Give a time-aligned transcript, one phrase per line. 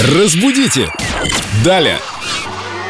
[0.00, 0.90] Разбудите!
[1.64, 1.98] Далее!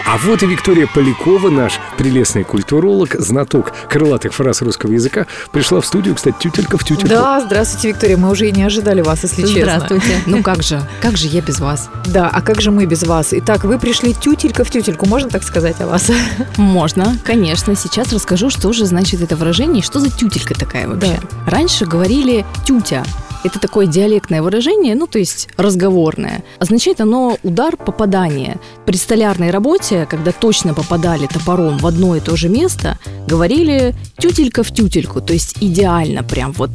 [0.07, 5.87] А вот и Виктория Полякова, наш прелестный культуролог, знаток крылатых фраз русского языка, пришла в
[5.87, 7.09] студию, кстати, тютелька в тютельку.
[7.09, 8.17] Да, здравствуйте, Виктория.
[8.17, 9.63] Мы уже и не ожидали вас, если честно.
[9.63, 10.21] Здравствуйте.
[10.27, 11.91] Ну как же, как же я без вас?
[12.07, 13.29] Да, а как же мы без вас?
[13.33, 16.11] Итак, вы пришли тютелька в тютельку, можно так сказать о вас?
[16.57, 17.75] Можно, конечно.
[17.75, 21.19] Сейчас расскажу, что же значит это выражение и что за тютелька такая вообще.
[21.47, 23.05] Раньше говорили тютя.
[23.45, 26.45] Это такое диалектное выражение, ну то есть разговорное.
[26.59, 28.59] Означает оно удар попадания.
[28.87, 34.63] При столярной работе, когда точно попадали топором в одно и то же место, говорили тютелька
[34.63, 36.71] в тютельку, то есть идеально прям вот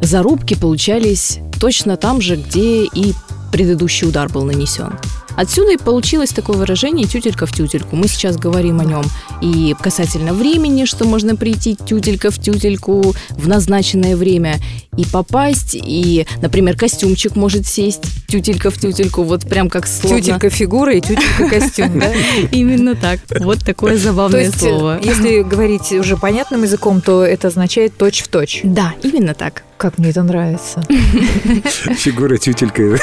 [0.00, 3.12] зарубки получались точно там же, где и
[3.52, 4.98] предыдущий удар был нанесен.
[5.36, 7.94] Отсюда и получилось такое выражение «тютелька в тютельку».
[7.94, 9.04] Мы сейчас говорим о нем
[9.42, 14.56] и касательно времени, что можно прийти тютелька в тютельку в назначенное время
[14.96, 20.20] и попасть, и, например, костюмчик может сесть тютелька в тютельку, вот прям как словно.
[20.20, 22.12] Тютелька фигура и тютелька костюм, да?
[22.52, 23.20] Именно так.
[23.40, 25.00] Вот такое забавное есть, слово.
[25.02, 28.60] если говорить уже понятным языком, то это означает точь в точь.
[28.64, 29.64] Да, именно так.
[29.76, 30.82] Как мне это нравится.
[30.88, 32.98] Фигура тютелька.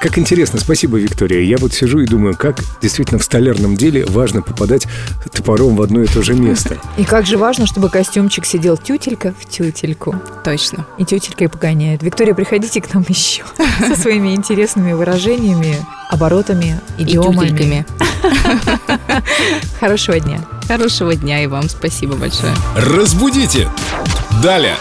[0.00, 1.42] Как интересно, спасибо, Виктория.
[1.42, 4.86] Я вот сижу и думаю, как действительно в столярном деле важно попадать
[5.32, 6.78] топором в одно и то же место.
[6.96, 10.16] И как же важно, чтобы костюмчик сидел тютелька в тютельку.
[10.44, 10.86] Точно.
[10.98, 12.02] И тютелька и погоняет.
[12.02, 13.44] Виктория, приходите к нам еще
[13.86, 15.76] со своими интересными выражениями,
[16.08, 17.86] оборотами, И идиомами.
[19.80, 20.40] Хорошего дня.
[20.66, 22.52] Хорошего дня и вам спасибо большое.
[22.76, 23.68] Разбудите!
[24.42, 24.76] Далее!